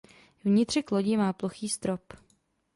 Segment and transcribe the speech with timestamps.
[0.43, 2.13] Vnitřek lodi má plochý strop.